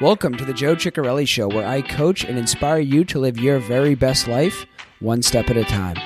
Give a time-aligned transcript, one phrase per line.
[0.00, 3.58] Welcome to the Joe Ciccarelli Show, where I coach and inspire you to live your
[3.58, 4.64] very best life
[5.00, 5.96] one step at a time.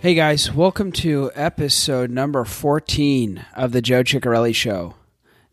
[0.00, 4.94] Hey guys, welcome to episode number 14 of the Joe Ciccarelli Show.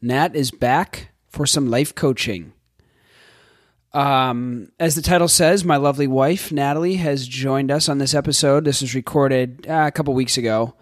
[0.01, 2.53] Nat is back for some life coaching.
[3.97, 8.63] Um, as the title says, my lovely wife, Natalie, has joined us on this episode.
[8.63, 10.75] This was recorded uh, a couple weeks ago.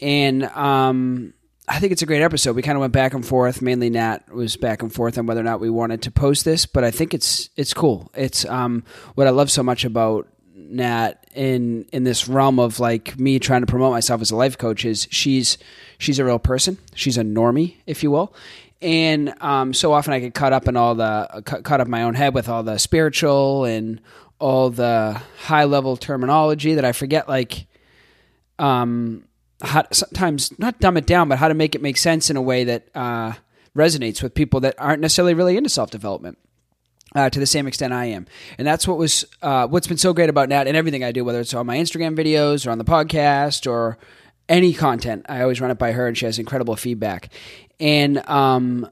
[0.00, 1.34] And um,
[1.68, 2.56] I think it's a great episode.
[2.56, 3.62] We kind of went back and forth.
[3.62, 6.66] Mainly, Nat was back and forth on whether or not we wanted to post this,
[6.66, 8.10] but I think it's it's cool.
[8.16, 8.82] It's um,
[9.14, 13.60] what I love so much about Nat in in this realm of like me trying
[13.60, 15.58] to promote myself as a life coach is she's
[15.98, 16.76] she's a real person.
[16.96, 18.34] She's a normie, if you will.
[18.80, 22.14] And um, so often I get caught up in all the caught up my own
[22.14, 24.00] head with all the spiritual and
[24.38, 27.66] all the high level terminology that I forget like
[28.60, 29.24] um
[29.62, 32.42] how sometimes not dumb it down, but how to make it make sense in a
[32.42, 33.32] way that uh,
[33.76, 36.38] resonates with people that aren't necessarily really into self development
[37.14, 38.26] uh, to the same extent I am.
[38.56, 41.24] And that's what was uh, what's been so great about Nat and everything I do,
[41.24, 43.98] whether it's on my Instagram videos or on the podcast or
[44.48, 45.26] any content.
[45.28, 47.30] I always run it by her, and she has incredible feedback.
[47.80, 48.90] And um,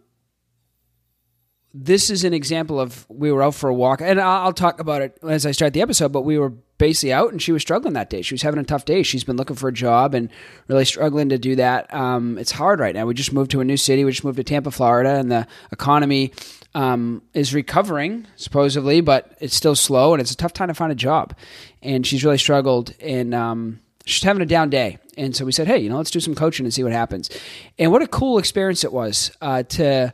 [1.74, 5.02] this is an example of we were out for a walk, and I'll talk about
[5.02, 6.12] it as I start the episode.
[6.12, 8.22] But we were basically out, and she was struggling that day.
[8.22, 9.02] She was having a tough day.
[9.02, 10.30] She's been looking for a job and
[10.68, 11.92] really struggling to do that.
[11.92, 13.06] Um, it's hard right now.
[13.06, 14.04] We just moved to a new city.
[14.04, 16.32] We just moved to Tampa, Florida, and the economy
[16.74, 20.92] um, is recovering supposedly, but it's still slow, and it's a tough time to find
[20.92, 21.34] a job.
[21.82, 24.98] And she's really struggled, and um, she's having a down day.
[25.17, 27.31] And so we said, hey, you know, let's do some coaching and see what happens.
[27.78, 30.12] And what a cool experience it was uh, to.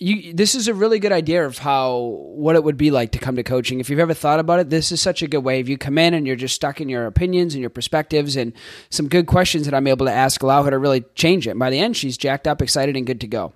[0.00, 1.96] You, this is a really good idea of how
[2.36, 3.80] what it would be like to come to coaching.
[3.80, 5.58] If you've ever thought about it, this is such a good way.
[5.58, 8.52] If you come in and you're just stuck in your opinions and your perspectives and
[8.90, 11.50] some good questions that I'm able to ask allow her to really change it.
[11.50, 13.54] And by the end, she's jacked up, excited, and good to go.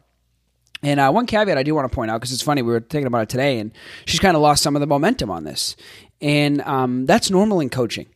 [0.82, 2.80] And uh, one caveat I do want to point out because it's funny we were
[2.80, 3.70] thinking about it today, and
[4.04, 5.76] she's kind of lost some of the momentum on this,
[6.20, 8.06] and um, that's normal in coaching.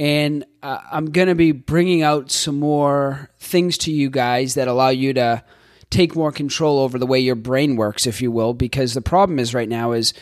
[0.00, 4.66] And uh, I'm going to be bringing out some more things to you guys that
[4.66, 5.44] allow you to
[5.90, 8.54] take more control over the way your brain works, if you will.
[8.54, 10.14] Because the problem is right now is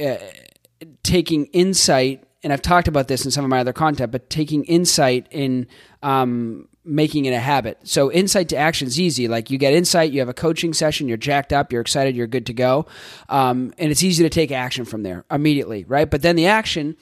[0.00, 0.18] uh,
[1.02, 4.62] taking insight, and I've talked about this in some of my other content, but taking
[4.66, 5.66] insight in
[6.00, 7.80] um, making it a habit.
[7.82, 9.26] So insight to action is easy.
[9.26, 12.28] Like you get insight, you have a coaching session, you're jacked up, you're excited, you're
[12.28, 12.86] good to go,
[13.28, 16.08] um, and it's easy to take action from there immediately, right?
[16.08, 16.96] But then the action.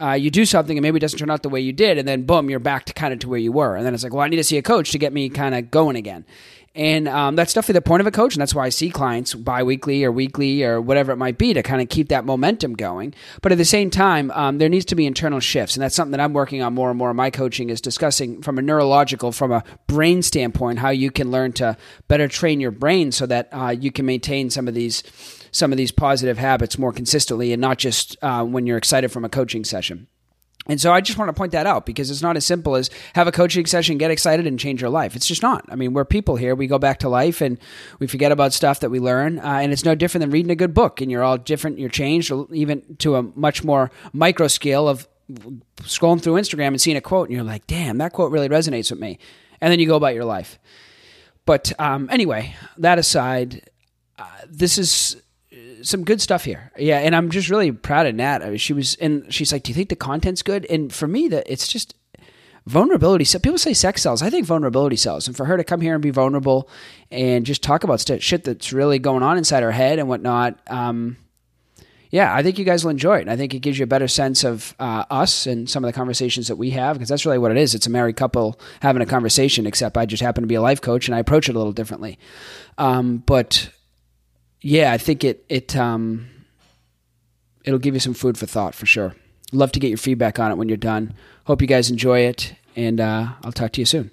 [0.00, 2.08] Uh, you do something and maybe it doesn't turn out the way you did, and
[2.08, 4.14] then boom, you're back to kind of to where you were, and then it's like,
[4.14, 6.24] well, I need to see a coach to get me kind of going again.
[6.74, 8.34] And um, that's definitely the point of a coach.
[8.34, 11.62] And that's why I see clients biweekly or weekly or whatever it might be to
[11.62, 13.12] kind of keep that momentum going.
[13.42, 15.74] But at the same time, um, there needs to be internal shifts.
[15.74, 18.40] And that's something that I'm working on more and more in my coaching is discussing
[18.40, 22.70] from a neurological, from a brain standpoint, how you can learn to better train your
[22.70, 25.02] brain so that uh, you can maintain some of these
[25.50, 29.24] some of these positive habits more consistently and not just uh, when you're excited from
[29.24, 30.06] a coaching session.
[30.66, 32.90] And so I just want to point that out because it's not as simple as
[33.14, 35.16] have a coaching session, get excited, and change your life.
[35.16, 35.64] It's just not.
[35.70, 36.54] I mean, we're people here.
[36.54, 37.58] We go back to life and
[37.98, 39.38] we forget about stuff that we learn.
[39.38, 41.00] Uh, and it's no different than reading a good book.
[41.00, 41.78] And you're all different.
[41.78, 45.08] You're changed, even to a much more micro scale of
[45.82, 47.28] scrolling through Instagram and seeing a quote.
[47.28, 49.18] And you're like, damn, that quote really resonates with me.
[49.60, 50.58] And then you go about your life.
[51.46, 53.70] But um, anyway, that aside,
[54.18, 55.20] uh, this is
[55.82, 56.70] some good stuff here.
[56.76, 58.42] Yeah, and I'm just really proud of Nat.
[58.42, 61.08] I mean, she was, and she's like, "Do you think the content's good?" And for
[61.08, 61.94] me, that it's just
[62.66, 63.24] vulnerability.
[63.24, 64.22] So people say sex sells.
[64.22, 66.68] I think vulnerability sells, and for her to come here and be vulnerable
[67.10, 70.58] and just talk about st- shit that's really going on inside her head and whatnot.
[70.70, 71.16] Um,
[72.10, 73.20] yeah, I think you guys will enjoy it.
[73.22, 75.88] And I think it gives you a better sense of uh, us and some of
[75.88, 77.74] the conversations that we have because that's really what it is.
[77.74, 80.80] It's a married couple having a conversation, except I just happen to be a life
[80.80, 82.18] coach and I approach it a little differently.
[82.78, 83.70] Um, but
[84.60, 86.28] yeah, I think it it um
[87.64, 89.14] it'll give you some food for thought for sure.
[89.52, 91.14] Love to get your feedback on it when you're done.
[91.44, 94.10] Hope you guys enjoy it, and uh, I'll talk to you soon.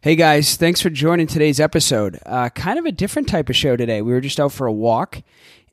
[0.00, 2.20] Hey guys, thanks for joining today's episode.
[2.26, 4.02] Uh, kind of a different type of show today.
[4.02, 5.22] We were just out for a walk,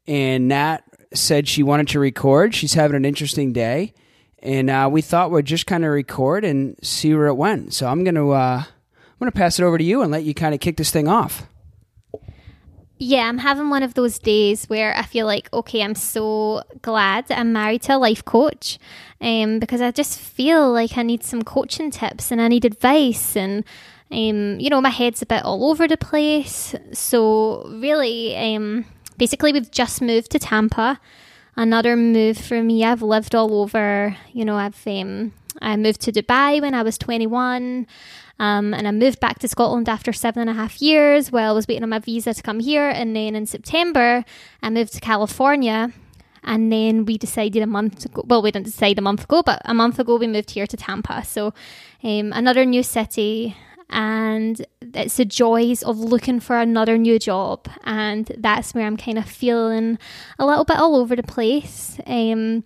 [0.08, 0.80] and Nat
[1.14, 2.56] said she wanted to record.
[2.56, 3.94] She's having an interesting day,
[4.40, 7.74] and uh, we thought we'd just kind of record and see where it went.
[7.74, 10.54] So I'm gonna uh, I'm gonna pass it over to you and let you kind
[10.54, 11.48] of kick this thing off.
[12.98, 17.30] Yeah, I'm having one of those days where I feel like, okay, I'm so glad
[17.30, 18.80] I'm married to a life coach
[19.20, 23.36] um, because I just feel like I need some coaching tips and I need advice.
[23.36, 23.66] And,
[24.12, 26.74] um, you know, my head's a bit all over the place.
[26.94, 28.86] So, really, um,
[29.18, 31.00] basically, we've just moved to Tampa.
[31.58, 32.84] another move for me.
[32.84, 34.16] I've lived all over.
[34.32, 37.88] You know, I've um, I moved to Dubai when I was 21.
[38.40, 41.54] Um, and I moved back to Scotland after seven and a half years while I
[41.54, 42.90] was waiting on my visa to come here.
[42.90, 44.26] And then in September,
[44.62, 45.92] I moved to California.
[46.44, 49.62] And then we decided a month ago, well, we didn't decide a month ago, but
[49.66, 51.24] a month ago we moved here to Tampa.
[51.26, 51.54] So
[52.04, 53.56] um, another new city.
[53.90, 57.68] And it's the joys of looking for another new job.
[57.84, 59.98] And that's where I'm kind of feeling
[60.40, 62.00] a little bit all over the place.
[62.06, 62.64] Um,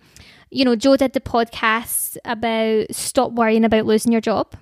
[0.50, 4.56] you know, Joe did the podcast about stop worrying about losing your job.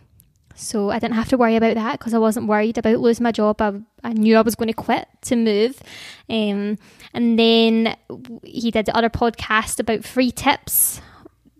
[0.59, 3.33] So I didn't have to worry about that because I wasn't worried about losing my
[3.33, 3.63] job.
[3.63, 5.81] I, I knew I was going to quit to move.
[6.29, 6.77] Um,
[7.15, 7.97] and then
[8.43, 11.01] he did the other podcast about free tips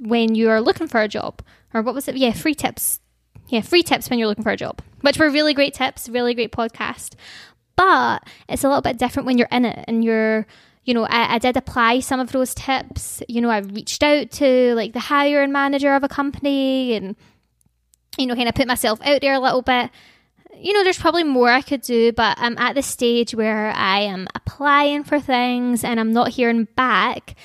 [0.01, 1.43] when you are looking for a job.
[1.73, 2.17] Or what was it?
[2.17, 2.99] Yeah, free tips.
[3.49, 6.35] Yeah, free tips when you're looking for a job, which were really great tips, really
[6.35, 7.15] great podcast.
[7.77, 10.47] But it's a little bit different when you're in it and you're
[10.85, 13.23] you know, I, I, did apply some of those tips.
[13.29, 17.15] You know, I reached out to like the hiring manager of a company and
[18.19, 19.91] you know, kind of put myself out there a little bit.
[20.57, 24.01] You know, there's probably more I could do, but I'm at the stage where I
[24.01, 27.37] am applying for things and I'm not hearing back.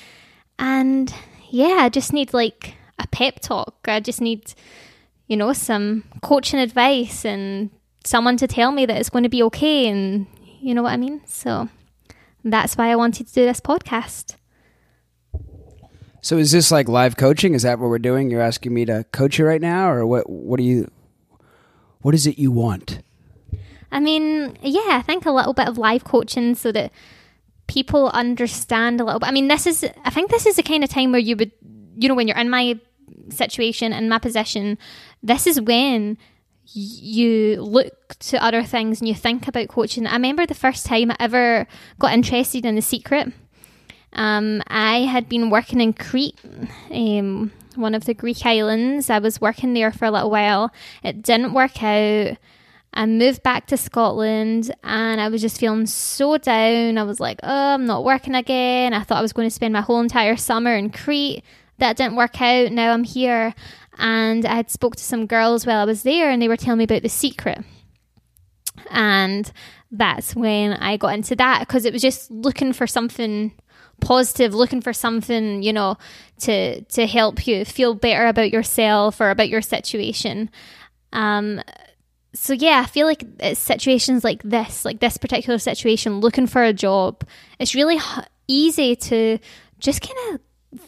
[0.58, 1.14] And
[1.50, 3.76] yeah, I just need like a pep talk.
[3.86, 4.52] I just need,
[5.28, 7.70] you know, some coaching advice and
[8.04, 9.86] someone to tell me that it's going to be okay.
[9.86, 10.26] And
[10.60, 11.22] you know what I mean?
[11.26, 11.68] So
[12.42, 14.36] that's why I wanted to do this podcast.
[16.24, 17.52] So is this like live coaching?
[17.52, 18.30] Is that what we're doing?
[18.30, 20.30] You're asking me to coach you right now, or what?
[20.30, 20.90] What do you?
[22.00, 23.02] What is it you want?
[23.92, 26.92] I mean, yeah, I think a little bit of live coaching so that
[27.66, 29.28] people understand a little bit.
[29.28, 29.84] I mean, this is.
[30.06, 31.52] I think this is the kind of time where you would,
[31.98, 32.80] you know, when you're in my
[33.28, 34.78] situation and my position,
[35.22, 36.16] this is when
[36.72, 40.06] you look to other things and you think about coaching.
[40.06, 41.66] I remember the first time I ever
[41.98, 43.30] got interested in the secret
[44.14, 46.38] um, I had been working in Crete,
[46.90, 49.10] um, one of the Greek islands.
[49.10, 50.72] I was working there for a little while.
[51.02, 52.36] It didn't work out.
[52.96, 56.96] I moved back to Scotland and I was just feeling so down.
[56.96, 58.94] I was like, oh, I'm not working again.
[58.94, 61.42] I thought I was going to spend my whole entire summer in Crete.
[61.78, 62.70] That didn't work out.
[62.70, 63.52] Now I'm here.
[63.98, 66.78] And I had spoke to some girls while I was there and they were telling
[66.78, 67.64] me about the secret.
[68.90, 69.50] And
[69.90, 73.52] that's when I got into that because it was just looking for something
[74.00, 75.96] positive, looking for something, you know,
[76.40, 80.50] to to help you feel better about yourself or about your situation.
[81.12, 81.60] Um,
[82.34, 86.62] so yeah, I feel like it's situations like this, like this particular situation, looking for
[86.62, 87.24] a job,
[87.58, 89.38] it's really h- easy to
[89.78, 90.80] just kind of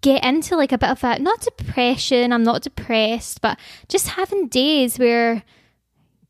[0.00, 2.32] get into like a bit of a not depression.
[2.32, 3.58] I'm not depressed, but
[3.88, 5.42] just having days where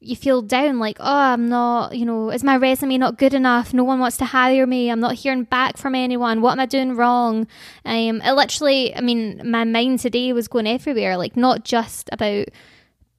[0.07, 3.75] you feel down like oh i'm not you know is my resume not good enough?
[3.75, 4.91] No one wants to hire me.
[4.91, 6.41] I'm not hearing back from anyone.
[6.41, 7.47] What am i doing wrong?
[7.85, 12.49] Um it literally i mean my mind today was going everywhere like not just about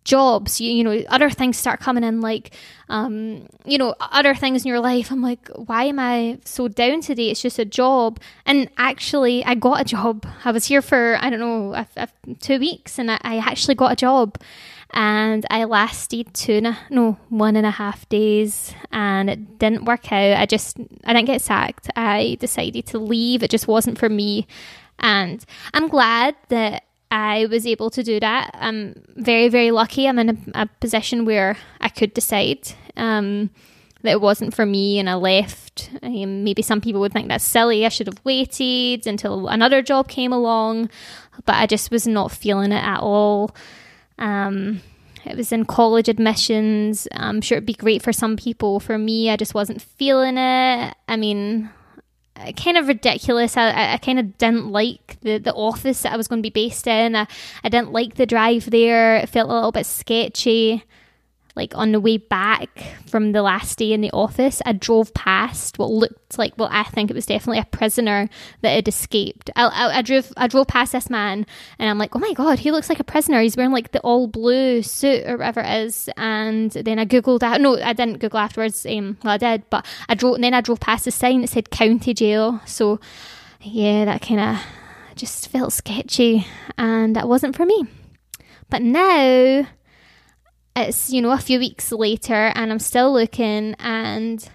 [0.03, 2.53] jobs you, you know other things start coming in like
[2.87, 5.11] um you know other things in your life.
[5.11, 7.29] I'm like why am i so down today?
[7.29, 8.19] It's just a job.
[8.45, 10.25] And actually i got a job.
[10.45, 12.07] I was here for i don't know a, a,
[12.39, 14.37] two weeks and I, I actually got a job
[14.91, 19.85] and I lasted two and a, no one and a half days, and it didn't
[19.85, 20.37] work out.
[20.37, 21.89] I just I didn't get sacked.
[21.95, 23.43] I decided to leave.
[23.43, 24.47] It just wasn't for me,
[24.99, 25.43] and
[25.73, 28.51] I'm glad that I was able to do that.
[28.53, 30.07] I'm very very lucky.
[30.07, 32.73] I'm in a, a position where I could decide.
[32.95, 33.51] Um,
[34.03, 35.89] that it wasn't for me and I left.
[36.01, 37.85] Maybe some people would think that's silly.
[37.85, 40.89] I should have waited until another job came along,
[41.45, 43.55] but I just was not feeling it at all.
[44.17, 44.81] Um,
[45.25, 47.07] it was in college admissions.
[47.11, 48.79] I'm sure it'd be great for some people.
[48.79, 50.95] For me, I just wasn't feeling it.
[51.07, 51.69] I mean,
[52.55, 53.57] kind of ridiculous.
[53.57, 56.49] I, I kind of didn't like the, the office that I was going to be
[56.49, 57.15] based in.
[57.15, 57.27] I,
[57.63, 59.17] I didn't like the drive there.
[59.17, 60.83] It felt a little bit sketchy
[61.57, 62.69] like on the way back
[63.07, 66.83] from the last day in the office, I drove past what looked like, well, I
[66.83, 68.29] think it was definitely a prisoner
[68.61, 69.49] that had escaped.
[69.55, 71.45] I, I, I drove, I drove past this man,
[71.79, 73.41] and I'm like, oh my god, he looks like a prisoner.
[73.41, 76.09] He's wearing like the all blue suit or whatever it is.
[76.15, 77.59] And then I googled that.
[77.59, 78.85] No, I didn't Google afterwards.
[78.85, 80.35] Um, well, I did, but I drove.
[80.35, 82.61] And then I drove past a sign that said county jail.
[82.65, 82.99] So
[83.61, 84.57] yeah, that kind of
[85.15, 86.45] just felt sketchy,
[86.77, 87.85] and that wasn't for me.
[88.69, 89.67] But now
[90.77, 94.47] it's you know a few weeks later and I'm still looking and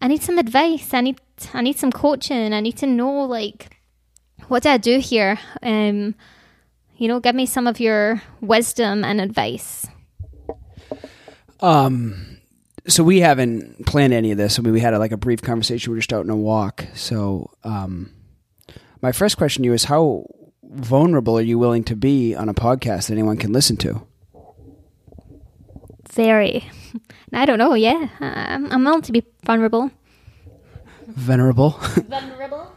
[0.00, 0.92] I need some advice.
[0.92, 1.20] I need
[1.54, 2.52] I need some coaching.
[2.52, 3.78] I need to know like
[4.48, 5.38] what do I do here?
[5.62, 6.14] Um,
[6.96, 9.86] you know, give me some of your wisdom and advice.
[11.60, 12.38] Um,
[12.88, 14.58] so we haven't planned any of this.
[14.58, 15.92] I mean, we had a, like a brief conversation.
[15.92, 16.84] We are just out on a walk.
[16.94, 18.12] So, um,
[19.00, 20.26] my first question to you is how
[20.64, 24.06] vulnerable are you willing to be on a podcast that anyone can listen to?
[26.12, 26.70] Very.
[27.32, 27.74] I don't know.
[27.74, 29.90] Yeah, I'm, I'm willing to be vulnerable.
[31.06, 31.70] Venerable.
[31.70, 32.72] Vulnerable.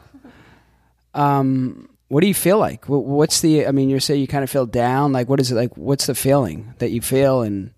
[1.14, 2.86] um, what do you feel like?
[2.88, 3.68] What's the?
[3.68, 5.12] I mean, you say you kind of feel down.
[5.12, 5.76] Like, what is it like?
[5.76, 7.72] What's the feeling that you feel, and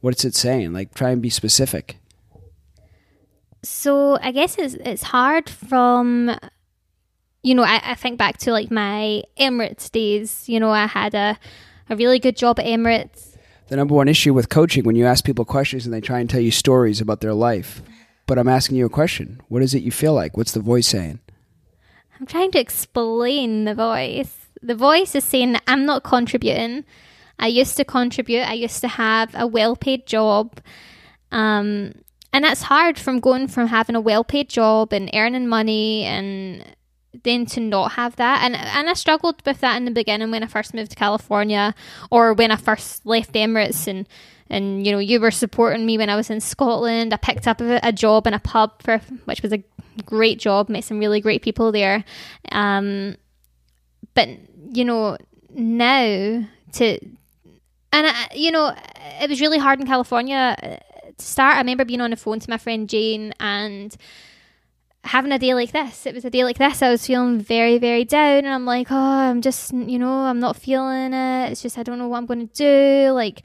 [0.00, 0.72] what's it saying?
[0.72, 1.98] Like, try and be specific.
[3.62, 6.30] So I guess it's it's hard from
[7.42, 10.48] you know, I, I think back to like my Emirates days.
[10.48, 11.38] You know, I had a,
[11.88, 13.29] a really good job at Emirates.
[13.70, 16.28] The number one issue with coaching when you ask people questions and they try and
[16.28, 17.82] tell you stories about their life.
[18.26, 19.40] But I'm asking you a question.
[19.48, 20.36] What is it you feel like?
[20.36, 21.20] What's the voice saying?
[22.18, 24.36] I'm trying to explain the voice.
[24.60, 26.84] The voice is saying that I'm not contributing.
[27.38, 28.42] I used to contribute.
[28.42, 30.60] I used to have a well paid job.
[31.30, 31.94] Um,
[32.32, 36.64] and that's hard from going from having a well paid job and earning money and
[37.22, 38.44] then to not have that.
[38.44, 41.74] And and I struggled with that in the beginning when I first moved to California
[42.10, 44.08] or when I first left Emirates and
[44.48, 47.12] and you know you were supporting me when I was in Scotland.
[47.12, 49.62] I picked up a, a job in a pub for which was a
[50.04, 52.04] great job, met some really great people there.
[52.52, 53.16] Um,
[54.14, 54.28] but
[54.72, 55.16] you know
[55.50, 56.98] now to
[57.92, 58.74] and I, you know
[59.20, 60.66] it was really hard in California uh,
[61.16, 61.56] to start.
[61.56, 63.96] I remember being on the phone to my friend Jane and
[65.04, 66.06] having a day like this.
[66.06, 66.82] It was a day like this.
[66.82, 70.40] I was feeling very, very down, and I'm like, oh, I'm just, you know, I'm
[70.40, 71.52] not feeling it.
[71.52, 73.10] It's just I don't know what I'm going to do.
[73.12, 73.42] Like,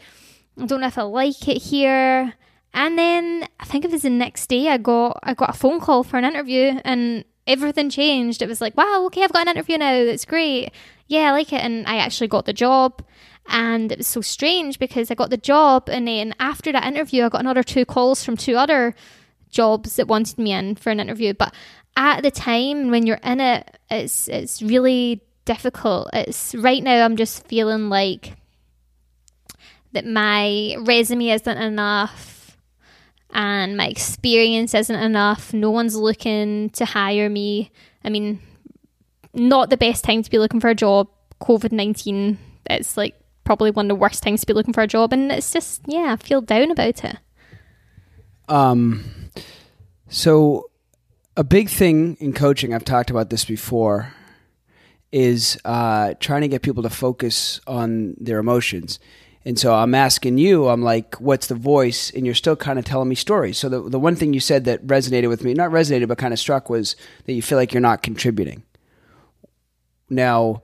[0.60, 2.34] I don't know if I like it here.
[2.74, 5.80] And then I think it was the next day I got I got a phone
[5.80, 8.42] call for an interview, and everything changed.
[8.42, 9.94] It was like, wow, okay, I've got an interview now.
[9.94, 10.72] It's great.
[11.08, 13.02] Yeah, I like it, and I actually got the job.
[13.48, 17.24] And it was so strange because I got the job, and then after that interview,
[17.24, 18.96] I got another two calls from two other
[19.56, 21.34] jobs that wanted me in for an interview.
[21.34, 21.54] But
[21.98, 26.10] at the time when you're in it, it's it's really difficult.
[26.14, 28.36] It's right now I'm just feeling like
[29.94, 32.58] that my resume isn't enough
[33.32, 35.54] and my experience isn't enough.
[35.54, 37.72] No one's looking to hire me.
[38.04, 38.40] I mean,
[39.34, 41.08] not the best time to be looking for a job.
[41.42, 44.88] COVID 19, it's like probably one of the worst times to be looking for a
[44.88, 45.14] job.
[45.14, 47.18] And it's just, yeah, I feel down about it.
[48.48, 49.04] Um,
[50.10, 50.70] so
[51.38, 54.14] a big thing in coaching, I've talked about this before,
[55.12, 59.00] is uh, trying to get people to focus on their emotions.
[59.46, 62.10] And so I'm asking you, I'm like, what's the voice?
[62.10, 63.58] And you're still kind of telling me stories.
[63.58, 66.34] So the, the one thing you said that resonated with me, not resonated, but kind
[66.34, 68.64] of struck was that you feel like you're not contributing.
[70.10, 70.64] Now,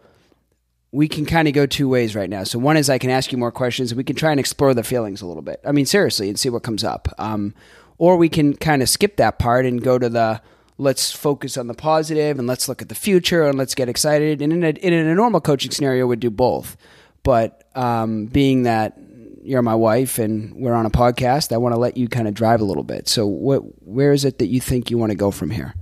[0.91, 2.43] we can kind of go two ways right now.
[2.43, 4.83] So one is I can ask you more questions we can try and explore the
[4.83, 5.61] feelings a little bit.
[5.65, 7.07] I mean, seriously, and see what comes up.
[7.17, 7.53] Um,
[7.97, 10.41] or we can kind of skip that part and go to the
[10.77, 14.41] let's focus on the positive and let's look at the future and let's get excited.
[14.41, 16.75] And in a, in a normal coaching scenario, we'd do both.
[17.23, 18.97] But um, being that
[19.43, 22.33] you're my wife and we're on a podcast, I want to let you kind of
[22.33, 23.07] drive a little bit.
[23.07, 25.75] So, what, where is it that you think you want to go from here?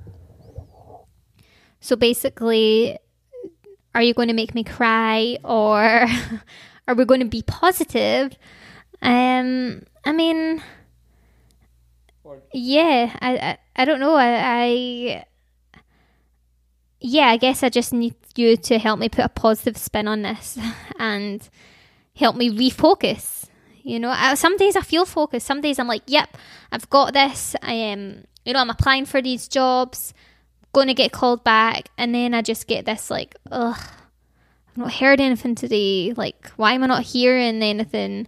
[1.80, 2.98] So basically,
[3.96, 5.80] are you going to make me cry or
[6.88, 8.38] are we going to be positive?
[9.02, 10.62] Um, I mean,
[12.54, 14.16] yeah, I, I, I don't know.
[14.16, 15.26] I, I,
[17.00, 20.22] yeah, I guess I just need you to help me put a positive spin on
[20.22, 20.58] this
[21.00, 21.48] and
[22.16, 23.48] help me refocus.
[23.84, 25.48] You know, I, some days I feel focused.
[25.48, 26.38] Some days I'm like, yep,
[26.72, 27.56] I've got this.
[27.62, 30.14] I am, you know, I'm applying for these jobs,
[30.74, 33.78] to get called back, and then I just get this like, ugh,
[34.68, 36.14] I've not heard anything today.
[36.16, 38.28] Like, why am I not hearing anything?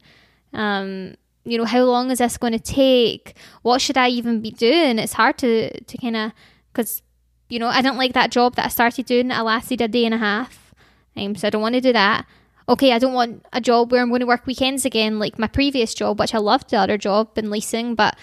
[0.54, 3.36] Um, you know, how long is this going to take?
[3.62, 5.00] What should I even be doing?
[5.00, 6.32] It's hard to to kind of
[6.72, 7.02] because
[7.50, 9.32] you know I don't like that job that I started doing.
[9.32, 10.74] I lasted a day and a half,
[11.16, 12.26] um, so I don't want to do that.
[12.70, 15.48] Okay, I don't want a job where I'm going to work weekends again, like my
[15.48, 18.16] previous job, which I loved the other job in leasing, but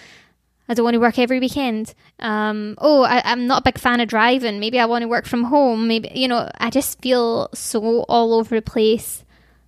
[0.69, 1.95] I don't want to work every weekend.
[2.19, 4.59] Um, oh, I, I'm not a big fan of driving.
[4.59, 5.87] Maybe I want to work from home.
[5.87, 9.25] Maybe you know, I just feel so all over the place,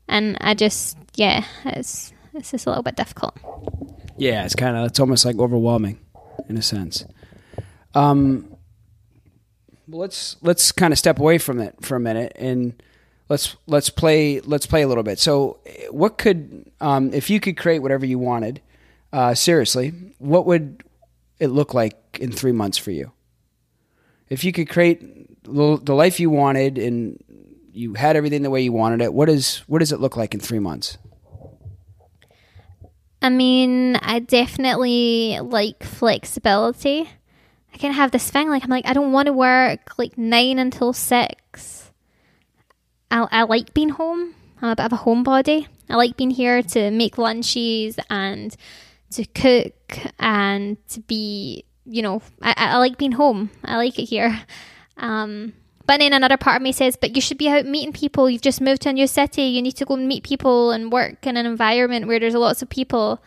[0.07, 3.35] and I just yeah, it's it's just a little bit difficult.
[4.15, 5.99] Yeah, it's kind of it's almost like overwhelming
[6.47, 7.03] in a sense.
[7.95, 8.55] Um,
[9.87, 12.81] let's let's kind of step away from it for a minute and
[13.27, 15.17] let's let's play let's play a little bit.
[15.17, 18.61] So, what could um, if you could create whatever you wanted?
[19.11, 19.89] Uh, seriously,
[20.19, 20.83] what would
[21.41, 23.11] it look like in three months for you?
[24.29, 27.21] If you could create the life you wanted and
[27.73, 30.33] you had everything the way you wanted it, what is what does it look like
[30.33, 30.97] in three months?
[33.21, 37.09] I mean, I definitely like flexibility.
[37.73, 40.59] I of have this thing like I'm like I don't want to work like nine
[40.59, 41.91] until six.
[43.09, 44.35] I I like being home.
[44.61, 45.65] I'm a bit of a homebody.
[45.89, 48.55] I like being here to make lunches and
[49.11, 49.73] to cook
[50.19, 53.49] and to be, you know, I, I like being home.
[53.63, 54.41] I like it here.
[54.97, 55.53] Um,
[55.87, 58.29] but then another part of me says, but you should be out meeting people.
[58.29, 59.43] You've just moved to a new city.
[59.43, 62.69] You need to go meet people and work in an environment where there's lots of
[62.69, 63.21] people.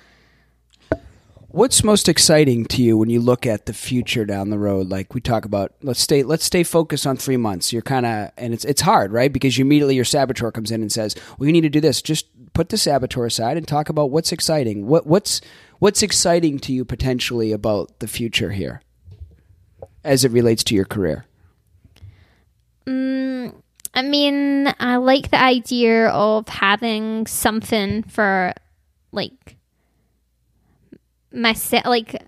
[1.48, 4.88] What's most exciting to you when you look at the future down the road?
[4.88, 7.72] Like we talk about, let's stay let's stay focused on three months.
[7.72, 9.32] You're kind of, and it's it's hard, right?
[9.32, 12.02] Because you immediately your saboteur comes in and says, "Well, you need to do this."
[12.02, 14.86] Just put the saboteur aside and talk about what's exciting.
[14.86, 15.40] What what's
[15.80, 18.80] what's exciting to you potentially about the future here,
[20.02, 21.26] as it relates to your career.
[22.86, 23.54] Mm,
[23.92, 28.54] I mean, I like the idea of having something for
[29.12, 29.56] like
[31.32, 32.22] myself, like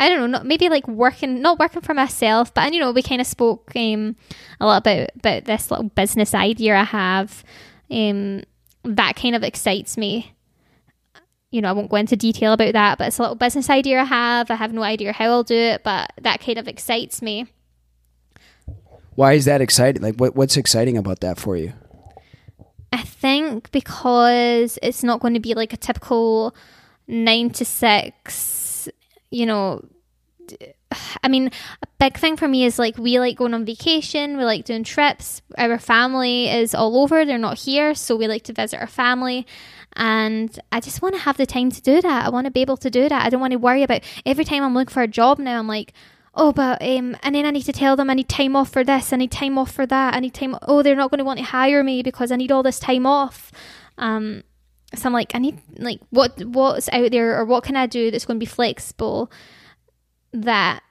[0.00, 3.20] I don't know, maybe like working, not working for myself, but you know, we kind
[3.20, 4.16] of spoke um,
[4.60, 7.44] a lot about about this little business idea I have.
[7.90, 8.42] Um,
[8.96, 10.34] that kind of excites me.
[11.50, 14.00] You know, I won't go into detail about that, but it's a little business idea
[14.00, 14.50] I have.
[14.50, 17.46] I have no idea how I'll do it, but that kind of excites me.
[19.14, 20.02] Why is that exciting?
[20.02, 21.72] Like, what what's exciting about that for you?
[22.92, 26.54] I think because it's not going to be like a typical
[27.06, 28.88] nine to six,
[29.30, 29.84] you know.
[31.22, 31.50] I mean,
[31.82, 34.84] a big thing for me is like we like going on vacation, we like doing
[34.84, 35.42] trips.
[35.56, 39.46] Our family is all over, they're not here, so we like to visit our family.
[39.94, 42.26] And I just want to have the time to do that.
[42.26, 43.26] I want to be able to do that.
[43.26, 45.66] I don't want to worry about every time I'm looking for a job now, I'm
[45.66, 45.92] like,
[46.34, 48.84] oh, but um, and then I need to tell them I need time off for
[48.84, 50.56] this, I need time off for that, I need time.
[50.62, 53.06] Oh, they're not going to want to hire me because I need all this time
[53.06, 53.50] off.
[53.98, 54.44] Um,
[54.94, 58.10] so I'm like, I need like what what's out there or what can I do
[58.10, 59.30] that's going to be flexible
[60.42, 60.82] that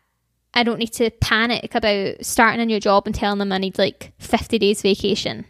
[0.53, 3.77] I don't need to panic about starting a new job and telling them I need
[3.77, 5.45] like 50 days vacation.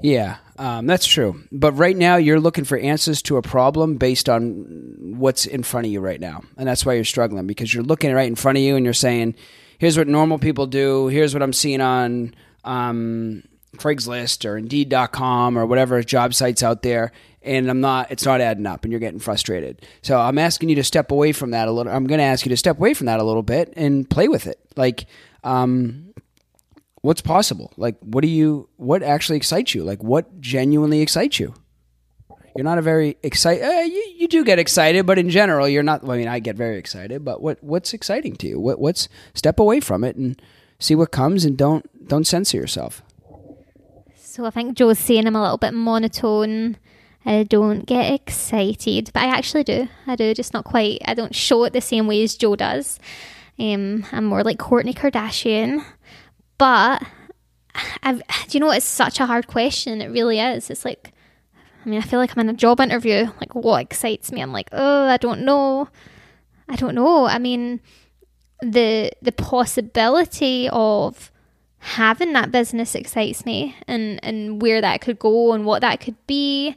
[0.00, 1.42] Yeah, um, that's true.
[1.50, 5.86] But right now, you're looking for answers to a problem based on what's in front
[5.86, 6.42] of you right now.
[6.56, 8.94] And that's why you're struggling because you're looking right in front of you and you're
[8.94, 9.34] saying,
[9.78, 12.34] here's what normal people do, here's what I'm seeing on
[12.64, 13.42] um,
[13.76, 17.12] Craigslist or Indeed.com or whatever job sites out there.
[17.42, 19.86] And I'm not, it's not adding up and you're getting frustrated.
[20.02, 21.92] So I'm asking you to step away from that a little.
[21.92, 24.28] I'm going to ask you to step away from that a little bit and play
[24.28, 24.58] with it.
[24.76, 25.06] Like,
[25.44, 26.12] um,
[27.02, 27.72] what's possible?
[27.76, 29.84] Like, what do you, what actually excites you?
[29.84, 31.54] Like, what genuinely excites you?
[32.56, 33.62] You're not a very excited.
[33.64, 36.02] Uh, you, you do get excited, but in general, you're not.
[36.08, 38.58] I mean, I get very excited, but what what's exciting to you?
[38.58, 40.42] What what's step away from it and
[40.80, 43.00] see what comes, and don't don't censor yourself.
[44.28, 46.76] So I think Joe's saying I'm a little bit monotone.
[47.24, 49.88] I don't get excited, but I actually do.
[50.06, 51.00] I do, just not quite.
[51.06, 53.00] I don't show it the same way as Joe does.
[53.58, 55.82] Um, I'm more like Kourtney Kardashian.
[56.58, 57.02] But
[58.02, 60.02] I've, do you know it's such a hard question?
[60.02, 60.68] It really is.
[60.68, 61.14] It's like,
[61.84, 63.30] I mean, I feel like I'm in a job interview.
[63.40, 64.42] Like, what excites me?
[64.42, 65.88] I'm like, oh, I don't know.
[66.68, 67.24] I don't know.
[67.24, 67.80] I mean,
[68.60, 71.32] the the possibility of
[71.78, 76.16] having that business excites me, and and where that could go and what that could
[76.26, 76.76] be.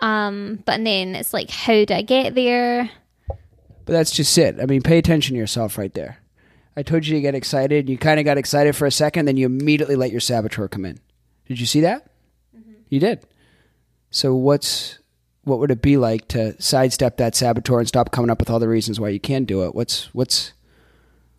[0.00, 2.90] Um, but then it's like, how do I get there?
[3.28, 4.60] But that's just it.
[4.60, 6.18] I mean, pay attention to yourself right there.
[6.76, 7.88] I told you to get excited.
[7.88, 10.84] You kind of got excited for a second, then you immediately let your saboteur come
[10.84, 11.00] in.
[11.46, 12.08] Did you see that?
[12.56, 12.72] Mm-hmm.
[12.90, 13.26] You did.
[14.10, 14.98] So what's
[15.42, 18.58] what would it be like to sidestep that saboteur and stop coming up with all
[18.58, 19.74] the reasons why you can't do it?
[19.74, 20.52] What's what's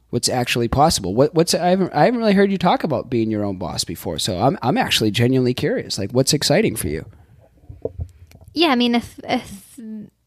[0.10, 1.14] what's actually possible?
[1.14, 3.84] What what's I haven't I haven't really heard you talk about being your own boss
[3.84, 4.20] before.
[4.20, 5.98] So I'm I'm actually genuinely curious.
[5.98, 7.06] Like what's exciting for you?
[8.54, 9.80] Yeah, I mean if if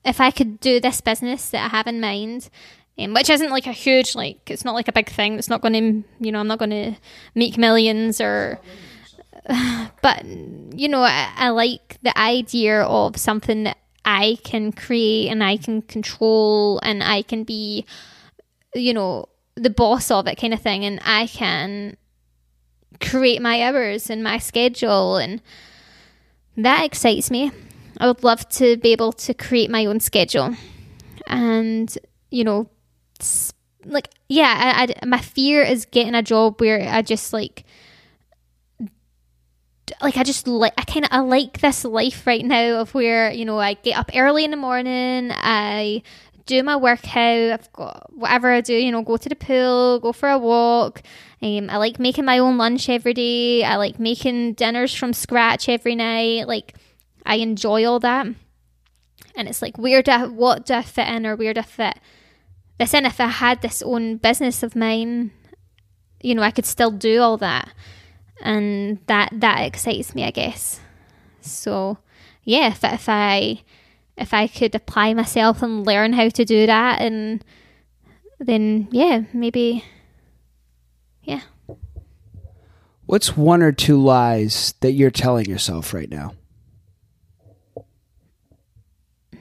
[0.05, 2.51] if I could do this business that I have in mind
[2.99, 5.63] um, which isn't like a huge like it's not like a big thing it's not
[5.63, 6.95] going to you know i'm not going to
[7.35, 8.61] make millions or
[10.03, 15.43] but you know I, I, like the idea of something that i can create and
[15.43, 17.87] i can control and i can be
[18.75, 21.97] you know the boss of it kind of thing and i can
[23.01, 25.43] create my hours and my schedule and
[26.57, 27.51] that excites me.
[27.99, 30.57] I would love to be able to create my own schedule
[31.27, 31.97] and
[32.31, 32.69] you know
[33.85, 37.65] like yeah I, I, my fear is getting a job where i just like
[40.01, 43.31] like i just like i kind of i like this life right now of where
[43.31, 46.03] you know i get up early in the morning i
[46.47, 50.13] do my workout i've got whatever i do you know go to the pool go
[50.13, 51.03] for a walk.
[51.41, 53.65] Um, i like making my own lunch every day.
[53.65, 56.47] I like making dinners from scratch every night.
[56.47, 56.75] Like
[57.27, 58.27] i enjoy all that.
[59.35, 61.65] And it's like where do I, what do i fit in or where do i
[61.65, 61.99] fit
[62.83, 65.31] but then if I had this own business of mine,
[66.21, 67.73] you know, I could still do all that,
[68.41, 70.81] and that that excites me, I guess.
[71.41, 71.99] So,
[72.43, 73.63] yeah, if if I
[74.23, 77.45] if I could apply myself and learn how to do that, and
[78.39, 79.85] then yeah, maybe,
[81.25, 81.43] yeah.
[83.07, 86.35] What's one or two lies that you're telling yourself right now?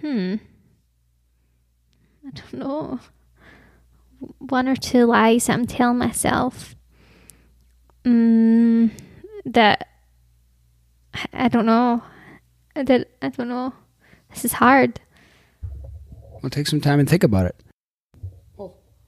[0.01, 0.35] Hmm.
[2.25, 2.99] I don't know.
[4.39, 6.75] One or two lies I'm telling myself.
[8.03, 8.91] Mm,
[9.45, 9.87] that
[11.33, 12.03] I don't know.
[12.75, 13.73] That I don't know.
[14.31, 14.99] This is hard.
[16.41, 17.55] Well, take some time and think about it.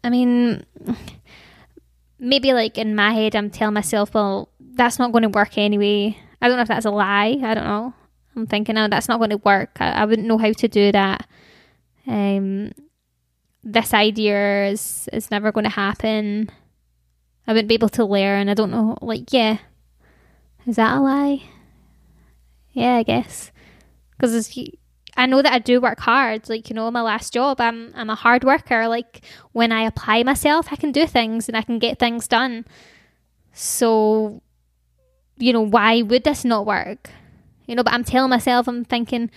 [0.04, 0.66] I mean,
[2.20, 6.18] maybe like in my head, I'm telling myself, well, that's not going to work anyway.
[6.42, 7.40] I don't know if that's a lie.
[7.42, 7.94] I don't know.
[8.36, 9.78] I'm thinking, oh, that's not going to work.
[9.80, 11.28] I, I wouldn't know how to do that.
[12.06, 12.74] Um,
[13.64, 16.50] this idea is is never going to happen.
[17.48, 18.50] I wouldn't be able to learn.
[18.50, 18.98] I don't know.
[19.02, 19.60] Like, yeah,
[20.66, 21.44] is that a lie?
[22.74, 23.52] Yeah, I guess
[24.12, 24.52] because
[25.16, 26.50] I know that I do work hard.
[26.50, 28.88] Like you know, my last job, I'm I'm a hard worker.
[28.88, 29.22] Like
[29.52, 32.66] when I apply myself, I can do things and I can get things done.
[33.54, 34.42] So,
[35.38, 37.10] you know, why would this not work?
[37.68, 39.30] You know, but I'm telling myself, I'm thinking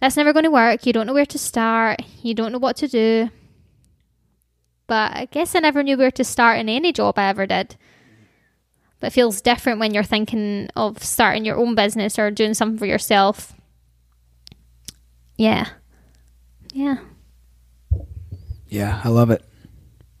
[0.00, 0.86] that's never going to work.
[0.86, 2.00] You don't know where to start.
[2.22, 3.30] You don't know what to do.
[4.86, 7.76] But I guess I never knew where to start in any job I ever did.
[8.98, 12.78] But it feels different when you're thinking of starting your own business or doing something
[12.78, 13.54] for yourself.
[15.40, 15.68] Yeah.
[16.74, 16.98] Yeah.
[18.68, 19.42] Yeah, I love it.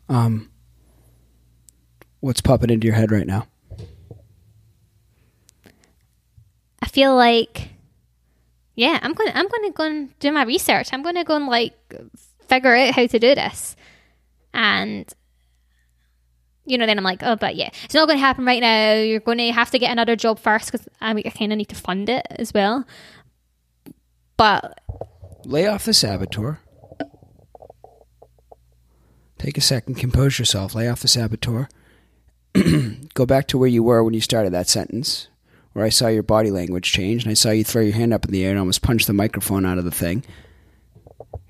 [0.08, 0.50] Um,
[2.20, 3.46] what's popping into your head right now?
[6.80, 7.68] I feel like,
[8.76, 10.88] yeah, I'm gonna I'm gonna go and do my research.
[10.90, 11.74] I'm gonna go and like
[12.48, 13.76] figure out how to do this,
[14.54, 15.12] and
[16.64, 18.94] you know, then I'm like, oh, but yeah, it's not going to happen right now.
[18.94, 21.68] You're going to have to get another job first because I, I kind of need
[21.70, 22.86] to fund it as well.
[24.36, 24.78] But
[25.44, 26.60] lay off the saboteur.
[29.38, 31.68] Take a second, compose yourself, lay off the saboteur.
[33.14, 35.28] Go back to where you were when you started that sentence,
[35.72, 38.24] where I saw your body language change and I saw you throw your hand up
[38.26, 40.24] in the air and almost punch the microphone out of the thing.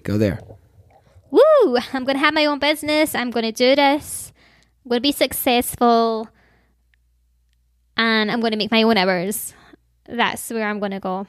[0.04, 0.40] Go there.
[1.30, 1.78] Woo!
[1.92, 3.14] I'm going to have my own business.
[3.14, 4.32] I'm going to do this.
[4.84, 6.28] I'm going to be successful.
[7.96, 9.54] And I'm going to make my own hours.
[10.06, 11.26] That's where I'm going to go.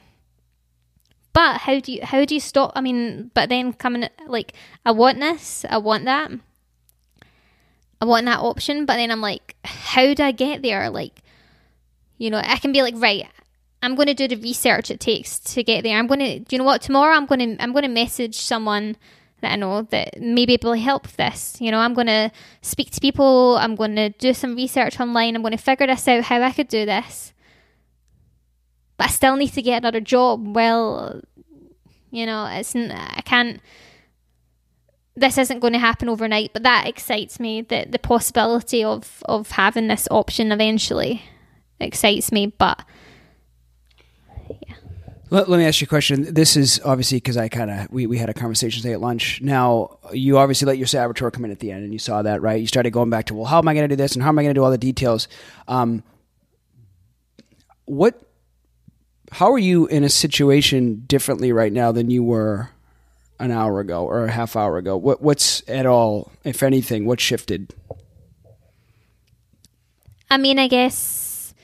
[1.32, 2.72] But how do you how do you stop?
[2.74, 4.52] I mean, but then coming like
[4.84, 6.30] I want this, I want that,
[8.00, 8.84] I want that option.
[8.84, 10.90] But then I'm like, how do I get there?
[10.90, 11.22] Like,
[12.18, 13.26] you know, I can be like, right,
[13.82, 15.98] I'm going to do the research it takes to get there.
[15.98, 16.82] I'm going to, do you know what?
[16.82, 18.96] Tomorrow, I'm going to I'm going to message someone
[19.40, 21.56] that I know that may be able to help this.
[21.60, 23.56] You know, I'm going to speak to people.
[23.58, 25.34] I'm going to do some research online.
[25.34, 27.32] I'm going to figure this out how I could do this
[28.96, 30.54] but I still need to get another job.
[30.54, 31.22] Well,
[32.10, 33.60] you know, it's I can't.
[35.14, 37.62] This isn't going to happen overnight, but that excites me.
[37.62, 41.22] The the possibility of of having this option eventually
[41.80, 42.46] excites me.
[42.46, 42.84] But
[44.48, 44.74] yeah.
[45.30, 46.34] Let, let me ask you a question.
[46.34, 49.40] This is obviously because I kind of we, we had a conversation today at lunch.
[49.40, 52.42] Now you obviously let your saboteur come in at the end, and you saw that
[52.42, 52.60] right.
[52.60, 54.28] You started going back to well, how am I going to do this, and how
[54.28, 55.28] am I going to do all the details?
[55.66, 56.04] Um,
[57.86, 58.31] what
[59.32, 62.68] how are you in a situation differently right now than you were
[63.40, 64.96] an hour ago or a half hour ago?
[64.96, 67.74] What what's at all, if anything, what shifted?
[70.30, 71.54] I mean, I guess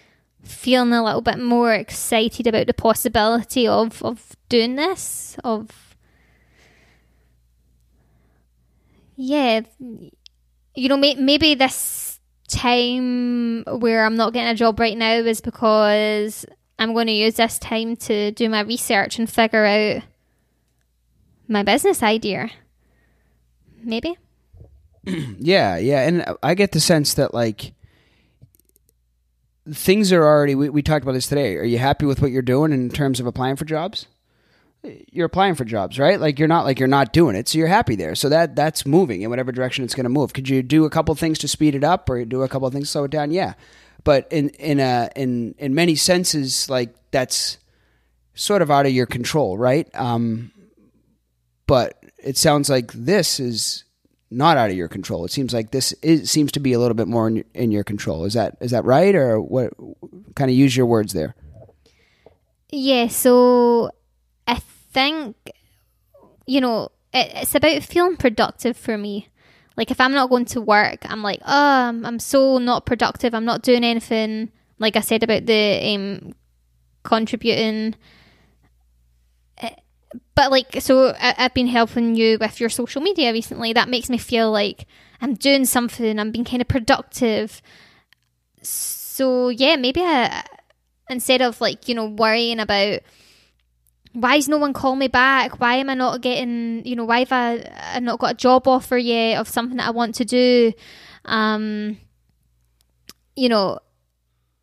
[0.42, 5.94] feeling a little bit more excited about the possibility of of doing this of
[9.14, 9.60] yeah
[10.74, 16.46] you know maybe this time where i'm not getting a job right now is because
[16.78, 20.02] I'm going to use this time to do my research and figure out
[21.48, 22.50] my business idea.
[23.82, 24.16] Maybe.
[25.04, 26.06] yeah, yeah.
[26.06, 27.72] And I get the sense that, like,
[29.72, 31.56] things are already, we, we talked about this today.
[31.56, 34.06] Are you happy with what you're doing in terms of applying for jobs?
[35.10, 36.20] You're applying for jobs, right?
[36.20, 38.14] Like you're not like you're not doing it, so you're happy there.
[38.14, 40.32] So that that's moving in whatever direction it's going to move.
[40.32, 42.86] Could you do a couple things to speed it up, or do a couple things
[42.86, 43.32] to slow it down?
[43.32, 43.54] Yeah,
[44.08, 47.58] but in in a in in many senses, like that's
[48.32, 49.86] sort of out of your control, right?
[49.94, 50.50] Um,
[51.66, 53.84] but it sounds like this is
[54.30, 55.26] not out of your control.
[55.26, 57.70] It seems like this is, seems to be a little bit more in your, in
[57.70, 58.24] your control.
[58.24, 59.74] Is that is that right, or what?
[60.34, 61.34] Kind of use your words there.
[62.70, 63.08] Yeah.
[63.08, 63.90] So
[64.46, 65.36] I think
[66.46, 69.28] you know it, it's about feeling productive for me.
[69.78, 73.32] Like if I'm not going to work, I'm like, oh, I'm, so not productive.
[73.32, 74.50] I'm not doing anything.
[74.80, 76.34] Like I said about the um,
[77.04, 77.94] contributing.
[79.58, 79.70] Eh,
[80.34, 83.72] but like, so I, I've been helping you with your social media recently.
[83.72, 84.84] That makes me feel like
[85.20, 86.18] I'm doing something.
[86.18, 87.62] I'm being kind of productive.
[88.62, 90.42] So yeah, maybe I,
[91.08, 92.98] instead of like you know worrying about
[94.12, 95.60] why is no one calling me back?
[95.60, 98.66] Why am I not getting, you know, why have I, I not got a job
[98.66, 100.72] offer yet of something that I want to do?
[101.24, 101.98] Um,
[103.36, 103.78] you know,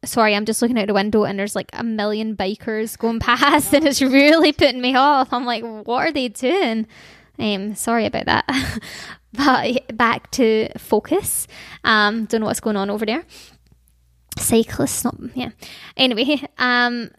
[0.04, 3.74] sorry, I'm just looking out the window and there's like a million bikers going past
[3.74, 5.32] and it's really putting me off.
[5.32, 6.88] I'm like, what are they doing?
[7.40, 8.80] Um, sorry about that.
[9.34, 11.48] but back to focus.
[11.84, 13.24] Um, don't know what's going on over there.
[14.38, 15.52] Cyclists, not yeah.
[15.96, 17.12] Anyway, um,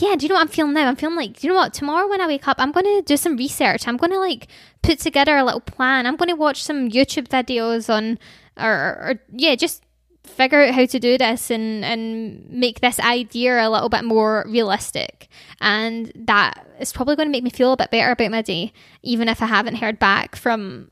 [0.00, 0.88] yeah, do you know what I'm feeling now?
[0.88, 1.74] I'm feeling like, do you know what?
[1.74, 3.86] Tomorrow when I wake up, I'm going to do some research.
[3.86, 4.48] I'm going to like
[4.82, 6.06] put together a little plan.
[6.06, 8.18] I'm going to watch some YouTube videos on,
[8.56, 9.82] or, or, or, yeah, just
[10.24, 14.44] figure out how to do this and and make this idea a little bit more
[14.48, 15.28] realistic.
[15.60, 18.72] And that is probably going to make me feel a bit better about my day,
[19.02, 20.90] even if I haven't heard back from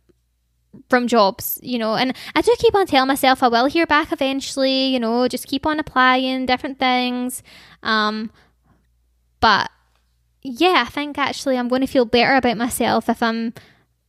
[0.89, 4.13] from jobs, you know, and I do keep on telling myself I will hear back
[4.13, 7.43] eventually, you know, just keep on applying different things.
[7.83, 8.31] Um,
[9.43, 9.71] but
[10.41, 13.53] yeah, I think actually I'm going to feel better about myself if I'm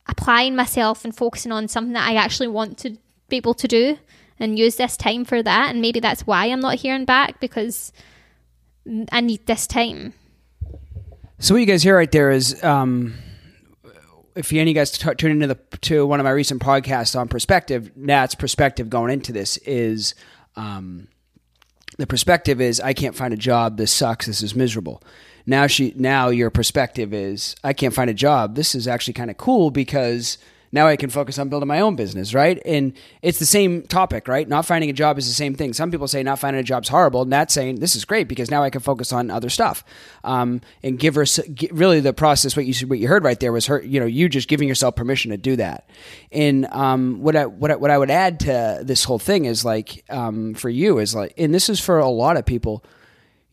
[0.06, 2.96] applying myself and focusing on something that I actually want to
[3.28, 3.98] be able to do
[4.38, 5.70] and use this time for that.
[5.70, 7.92] And maybe that's why I'm not hearing back because
[9.10, 10.14] I need this time.
[11.40, 13.14] So what you guys hear right there is, um,
[14.36, 17.18] if any of you guys t- tune into the to one of my recent podcasts
[17.18, 20.14] on perspective, Nat's perspective going into this is,
[20.54, 21.08] um,
[21.98, 23.76] the perspective is I can't find a job.
[23.76, 24.26] This sucks.
[24.26, 25.02] This is miserable.
[25.46, 28.54] Now she now your perspective is I can't find a job.
[28.54, 30.38] This is actually kind of cool because
[30.74, 32.60] now I can focus on building my own business, right?
[32.66, 34.46] And it's the same topic, right?
[34.46, 35.72] Not finding a job is the same thing.
[35.72, 38.26] Some people say not finding a job is horrible, and that's saying this is great
[38.26, 39.84] because now I can focus on other stuff.
[40.24, 41.24] Um, and give her
[41.70, 42.56] really the process.
[42.56, 44.96] What you what you heard right there was her, you know, you just giving yourself
[44.96, 45.88] permission to do that.
[46.32, 49.64] And um, what I what I, what I would add to this whole thing is
[49.64, 52.84] like um, for you is like, and this is for a lot of people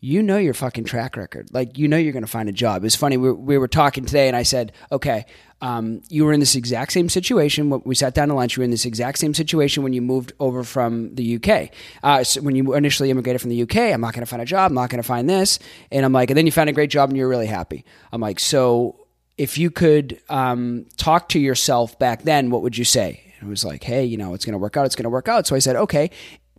[0.04, 1.48] you know your fucking track record.
[1.52, 2.82] Like, you know you're going to find a job.
[2.82, 3.16] It was funny.
[3.16, 5.26] We, we were talking today, and I said, okay,
[5.60, 7.70] um, you were in this exact same situation.
[7.84, 10.32] We sat down to lunch, you were in this exact same situation when you moved
[10.40, 11.70] over from the UK.
[12.02, 14.44] Uh, so when you initially immigrated from the UK, I'm not going to find a
[14.44, 14.72] job.
[14.72, 15.60] I'm not going to find this.
[15.92, 17.84] And I'm like, and then you found a great job and you're really happy.
[18.10, 19.06] I'm like, so
[19.38, 23.22] if you could um, talk to yourself back then, what would you say?
[23.38, 24.86] And it was like, hey, you know, it's going to work out.
[24.86, 25.46] It's going to work out.
[25.46, 26.10] So I said, okay,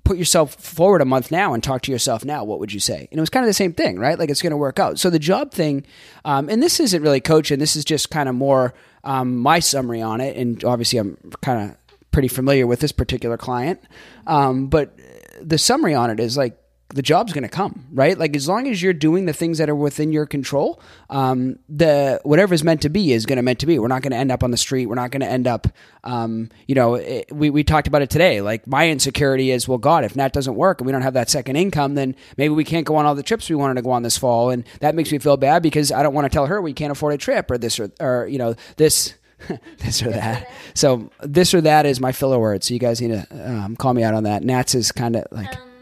[0.03, 3.07] put yourself forward a month now and talk to yourself now, what would you say?
[3.11, 4.19] And it was kind of the same thing, right?
[4.19, 4.99] Like it's going to work out.
[4.99, 5.85] So the job thing,
[6.25, 7.59] um, and this isn't really coaching.
[7.59, 10.35] This is just kind of more um, my summary on it.
[10.35, 11.77] And obviously, I'm kind of
[12.11, 13.81] pretty familiar with this particular client.
[14.27, 14.97] Um, but
[15.41, 16.57] the summary on it is like
[16.93, 18.17] the job's going to come, right?
[18.17, 20.79] Like as long as you're doing the things that are within your control,
[21.09, 23.79] um, the whatever is meant to be is going to meant to be.
[23.79, 24.85] We're not going to end up on the street.
[24.85, 25.67] We're not going to end up,
[26.03, 28.41] um, you know, it, we we talked about it today.
[28.41, 31.29] Like my insecurity is, well, God, if that doesn't work and we don't have that
[31.29, 33.91] second income, then maybe we can't go on all the trips we wanted to go
[33.91, 36.45] on this fall, and that makes me feel bad because I don't want to tell
[36.45, 39.15] her we can't afford a trip or this or or you know this.
[39.79, 40.49] this or that.
[40.73, 42.63] So this or that is my filler word.
[42.63, 44.41] So you guys need to um, call me out on that.
[44.41, 45.53] Nats is kind of like.
[45.53, 45.72] Um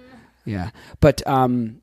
[0.45, 1.81] yeah, but um,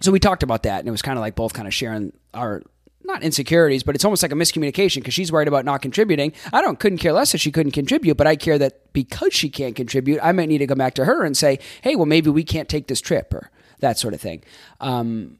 [0.00, 2.12] so we talked about that, and it was kind of like both kind of sharing
[2.34, 2.62] our
[3.04, 6.32] not insecurities, but it's almost like a miscommunication because she's worried about not contributing.
[6.52, 9.48] I don't couldn't care less if she couldn't contribute, but I care that because she
[9.48, 12.30] can't contribute, I might need to go back to her and say, "Hey, well, maybe
[12.30, 14.42] we can't take this trip," or that sort of thing.
[14.80, 15.38] Um,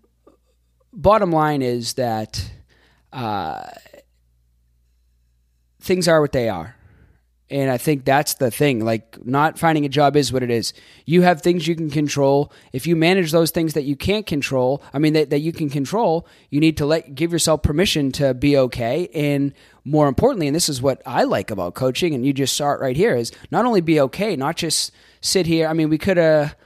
[0.92, 2.50] bottom line is that
[3.12, 3.64] uh,
[5.80, 6.76] things are what they are.
[7.48, 8.84] And I think that's the thing.
[8.84, 10.72] Like, not finding a job is what it is.
[11.04, 12.52] You have things you can control.
[12.72, 15.70] If you manage those things that you can't control, I mean, that, that you can
[15.70, 19.08] control, you need to let give yourself permission to be okay.
[19.14, 19.52] And
[19.84, 22.80] more importantly, and this is what I like about coaching, and you just saw it
[22.80, 25.68] right here, is not only be okay, not just sit here.
[25.68, 26.56] I mean, we could have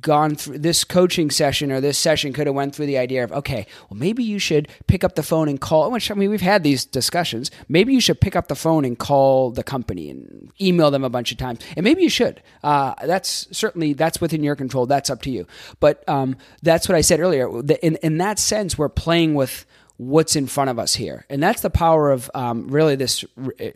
[0.00, 3.32] gone through this coaching session or this session could have went through the idea of
[3.32, 6.40] okay well maybe you should pick up the phone and call which i mean we've
[6.40, 7.50] had these discussions.
[7.68, 11.10] Maybe you should pick up the phone and call the company and email them a
[11.10, 11.60] bunch of times.
[11.76, 12.42] And maybe you should.
[12.62, 14.86] Uh, that's certainly that's within your control.
[14.86, 15.46] That's up to you.
[15.80, 17.48] But um, that's what i said earlier.
[17.82, 19.66] In, in that sense we're playing with
[20.00, 21.26] what's in front of us here.
[21.28, 23.22] And that's the power of um, really this.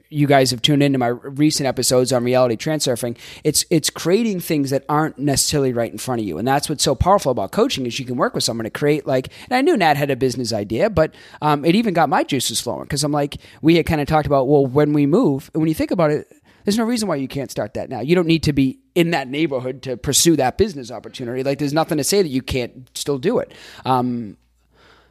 [0.08, 3.18] You guys have tuned into my recent episodes on reality transurfing.
[3.44, 6.82] It's it's creating things that aren't necessarily right in front of you, and that's what's
[6.82, 9.28] so powerful about coaching is you can work with someone to create like.
[9.50, 12.58] And I knew Nat had a business idea, but um, it even got my juices
[12.58, 15.60] flowing because I'm like we had kind of talked about well when we move, and
[15.60, 16.26] when you think about it
[16.64, 18.00] There's no reason why you can't start that now.
[18.00, 21.42] You don't need to be in that neighborhood to pursue that business opportunity.
[21.42, 23.52] Like, there's nothing to say that you can't still do it.
[23.84, 24.38] Um,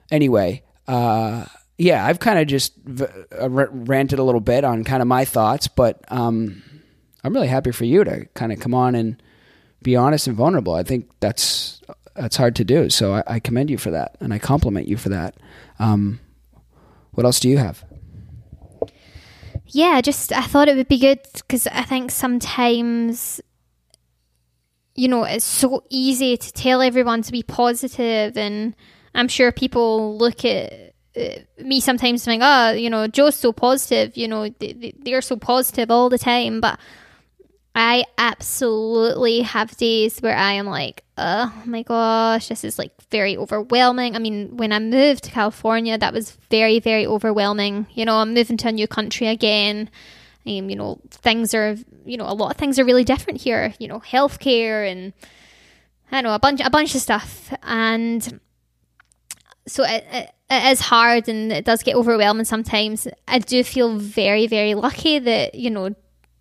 [0.10, 1.46] anyway, uh,
[1.78, 2.74] yeah, I've kind of just
[3.40, 6.62] uh, ranted a little bit on kind of my thoughts, but um,
[7.24, 9.22] I'm really happy for you to kind of come on and
[9.82, 10.74] be honest and vulnerable.
[10.74, 11.82] I think that's
[12.16, 12.90] that's hard to do.
[12.90, 15.36] So I, I commend you for that, and I compliment you for that.
[15.80, 16.20] Um,
[17.12, 17.84] what else do you have?
[19.68, 23.42] Yeah, just I thought it would be good because I think sometimes,
[24.96, 28.76] you know, it's so easy to tell everyone to be positive, and
[29.14, 33.52] I'm sure people look at uh, me sometimes and think, oh, you know, Joe's so
[33.52, 36.80] positive, you know, they, they're so positive all the time, but
[37.76, 43.36] I absolutely have days where I am like, oh my gosh, this is like very
[43.36, 44.16] overwhelming.
[44.16, 47.88] I mean, when I moved to California, that was very, very overwhelming.
[47.94, 49.90] You know, I'm moving to a new country again.
[50.46, 53.74] Um, you know, things are, you know, a lot of things are really different here.
[53.80, 55.14] You know, healthcare and
[56.12, 58.40] I don't know a bunch, a bunch of stuff, and
[59.68, 63.08] so it, it, it is hard and it does get overwhelming sometimes.
[63.28, 65.96] I do feel very, very lucky that you know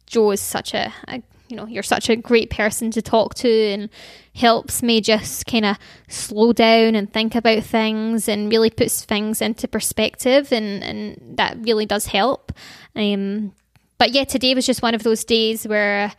[0.07, 3.49] Joe is such a, a you know you're such a great person to talk to
[3.49, 3.91] and
[4.35, 5.77] helps me just kind of
[6.09, 11.59] slow down and think about things and really puts things into perspective and and that
[11.61, 12.53] really does help
[12.97, 13.53] um
[13.99, 16.11] but yeah today was just one of those days where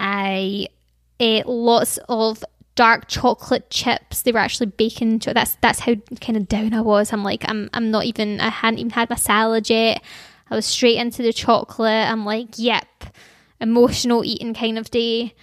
[0.00, 0.66] i
[1.20, 2.42] ate lots of
[2.76, 7.12] dark chocolate chips they were actually baking that's that's how kind of down i was
[7.12, 10.02] i'm like i'm i'm not even i hadn't even had my salad yet
[10.50, 12.10] I was straight into the chocolate.
[12.10, 13.04] I'm like, yep,
[13.60, 15.34] emotional eating kind of day.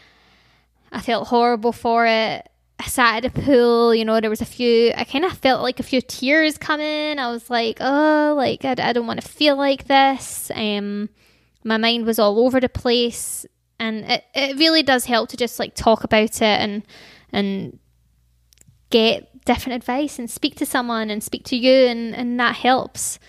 [0.91, 2.47] I felt horrible for it.
[2.79, 5.61] I sat at a pool, you know, there was a few, I kind of felt
[5.61, 7.19] like a few tears coming.
[7.19, 10.51] I was like, oh, like, I, I don't want to feel like this.
[10.53, 11.09] Um,
[11.63, 13.45] my mind was all over the place.
[13.79, 16.83] And it, it really does help to just like talk about it and,
[17.33, 17.79] and
[18.89, 23.19] get different advice and speak to someone and speak to you and, and that helps.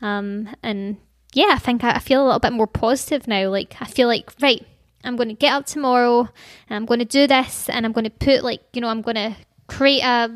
[0.00, 0.98] Um, and
[1.32, 3.48] yeah, I think I, I feel a little bit more positive now.
[3.48, 4.64] Like, I feel like, right,
[5.02, 6.28] I'm going to get up tomorrow
[6.68, 9.02] and I'm going to do this and I'm going to put, like, you know, I'm
[9.02, 10.30] going to create a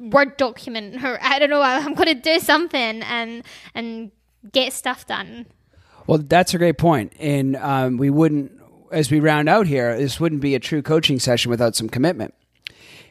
[0.00, 3.42] Word document or I don't know, I'm going to do something and,
[3.74, 4.10] and
[4.52, 5.46] get stuff done.
[6.06, 6.78] Well, that's a great.
[7.18, 8.53] And um, we wouldn't,
[8.94, 12.34] as we round out here, this wouldn't be a true coaching session without some commitment.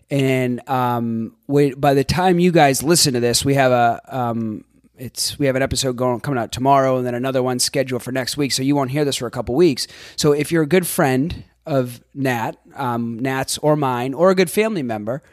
[0.10, 4.64] And um, we, by the time you guys listen to this, we have a um,
[4.98, 8.12] it's we have an episode going coming out tomorrow and then another one scheduled for
[8.12, 8.52] next week.
[8.52, 9.88] So you won't hear this for a couple weeks.
[10.16, 14.52] So if you're a good friend of nat um, nat's or mine or a good
[14.52, 15.24] family member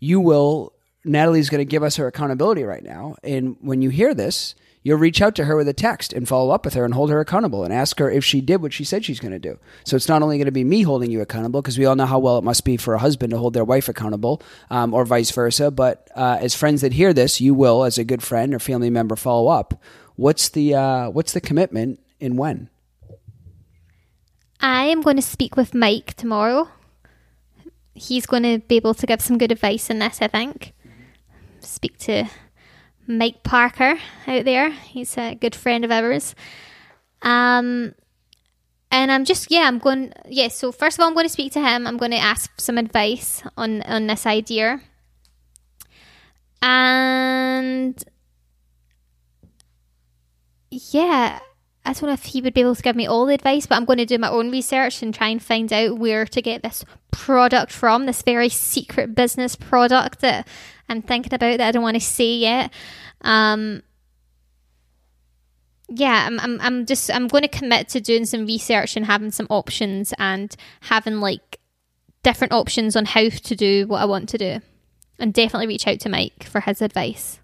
[0.00, 0.72] you will
[1.04, 3.16] natalie's going to give us her accountability right now.
[3.22, 6.50] And when you hear this you'll reach out to her with a text and follow
[6.50, 8.84] up with her and hold her accountable and ask her if she did what she
[8.84, 9.58] said she's going to do.
[9.84, 12.06] So it's not only going to be me holding you accountable because we all know
[12.06, 15.04] how well it must be for a husband to hold their wife accountable, um, or
[15.04, 15.70] vice versa.
[15.70, 18.90] But uh, as friends that hear this, you will, as a good friend or family
[18.90, 19.80] member, follow up.
[20.16, 22.70] What's the uh, what's the commitment and when?
[24.60, 26.68] I am going to speak with Mike tomorrow.
[27.94, 30.72] He's going to be able to give some good advice in this, I think.
[31.60, 32.28] Speak to
[33.08, 34.70] Mike Parker out there.
[34.70, 36.34] He's a good friend of ours.
[37.22, 37.94] Um,
[38.90, 40.48] and I'm just yeah, I'm going yeah.
[40.48, 41.86] So first of all, I'm going to speak to him.
[41.86, 44.80] I'm going to ask some advice on on this idea,
[46.62, 48.02] and
[50.70, 51.40] yeah.
[51.84, 53.76] I don't know if he would be able to give me all the advice, but
[53.76, 56.62] I'm going to do my own research and try and find out where to get
[56.62, 60.46] this product from, this very secret business product that
[60.88, 62.72] I'm thinking about that I don't want to say yet.
[63.22, 63.82] Um,
[65.88, 69.30] yeah, I'm, I'm, I'm just, I'm going to commit to doing some research and having
[69.30, 71.58] some options and having like
[72.22, 74.60] different options on how to do what I want to do.
[75.18, 77.40] And definitely reach out to Mike for his advice.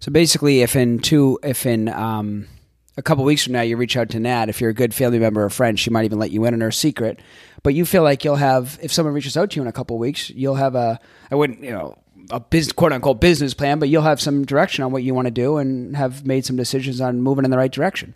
[0.00, 2.48] So basically, if in two, if in um,
[2.96, 5.18] a couple weeks from now you reach out to Nat, if you're a good family
[5.18, 7.20] member or friend, she might even let you in on her secret.
[7.62, 9.98] But you feel like you'll have, if someone reaches out to you in a couple
[9.98, 10.98] weeks, you'll have a,
[11.30, 11.98] I wouldn't, you know,
[12.30, 15.26] a business, quote unquote business plan, but you'll have some direction on what you want
[15.26, 18.14] to do and have made some decisions on moving in the right direction.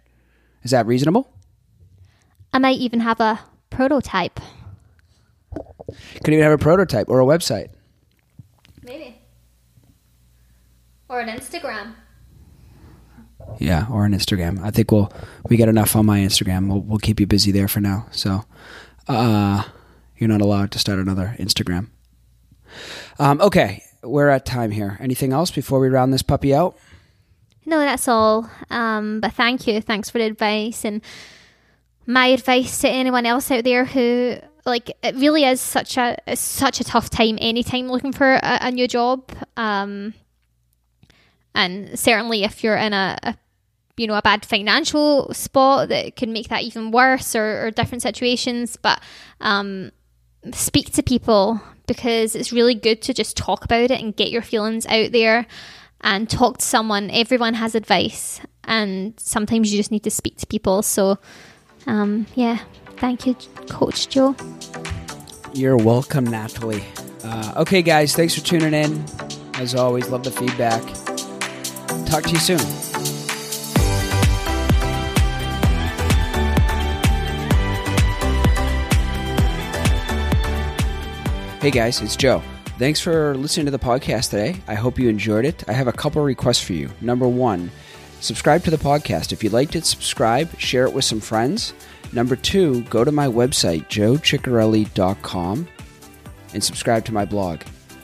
[0.62, 1.30] Is that reasonable?
[2.52, 4.40] I might even have a prototype.
[5.54, 7.70] Could even have a prototype or a website.
[8.82, 9.18] Maybe.
[11.08, 11.94] Or an Instagram.
[13.58, 14.62] Yeah, or an Instagram.
[14.62, 15.12] I think we'll
[15.48, 16.68] we get enough on my Instagram.
[16.68, 18.06] We'll we'll keep you busy there for now.
[18.10, 18.44] So,
[19.08, 19.64] uh,
[20.16, 21.88] you're not allowed to start another Instagram.
[23.18, 24.96] Um, okay, we're at time here.
[25.00, 26.76] Anything else before we round this puppy out?
[27.66, 28.50] No, that's all.
[28.70, 29.80] Um, but thank you.
[29.80, 30.84] Thanks for the advice.
[30.84, 31.02] And
[32.06, 36.80] my advice to anyone else out there who like it really is such a such
[36.80, 40.12] a tough time anytime looking for a, a new job um
[41.54, 43.36] and certainly if you're in a, a
[43.96, 48.02] you know a bad financial spot that can make that even worse or, or different
[48.02, 49.00] situations but
[49.40, 49.90] um
[50.52, 54.42] speak to people because it's really good to just talk about it and get your
[54.42, 55.46] feelings out there
[56.00, 60.46] and talk to someone everyone has advice and sometimes you just need to speak to
[60.46, 61.18] people so
[61.86, 62.58] um yeah
[62.96, 63.34] thank you
[63.68, 64.34] coach joe
[65.52, 66.84] You're welcome, Natalie.
[67.24, 69.04] Uh, okay, guys, thanks for tuning in.
[69.54, 70.80] As always, love the feedback.
[72.06, 72.58] Talk to you soon.
[81.60, 82.42] Hey guys, it's Joe.
[82.78, 84.56] Thanks for listening to the podcast today.
[84.66, 85.62] I hope you enjoyed it.
[85.68, 86.88] I have a couple requests for you.
[87.00, 87.70] Number one,
[88.20, 89.32] subscribe to the podcast.
[89.32, 91.74] If you liked it, subscribe, share it with some friends.
[92.12, 95.68] Number two, go to my website, joechiccarelli.com,
[96.54, 97.60] and subscribe to my blog.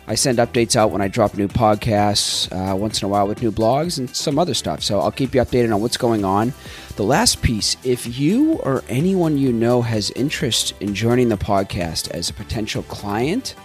[0.09, 3.43] I send updates out when I drop new podcasts, uh, once in a while with
[3.43, 4.83] new blogs and some other stuff.
[4.83, 6.53] So I'll keep you updated on what's going on.
[6.95, 12.11] The last piece if you or anyone you know has interest in joining the podcast
[12.13, 13.57] as a potential client,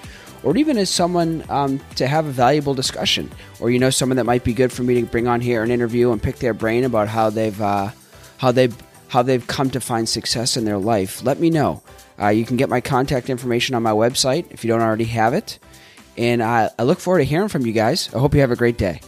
[0.43, 3.29] or even as someone um, to have a valuable discussion,
[3.59, 5.71] or you know someone that might be good for me to bring on here and
[5.71, 7.91] interview and pick their brain about how they've uh,
[8.37, 8.75] how they've
[9.09, 11.83] how they've come to find success in their life, let me know.
[12.17, 15.33] Uh, you can get my contact information on my website if you don't already have
[15.33, 15.59] it.
[16.21, 18.13] And I, I look forward to hearing from you guys.
[18.13, 19.01] I hope you have a great day.